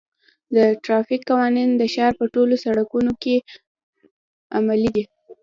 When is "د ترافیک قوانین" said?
0.55-1.69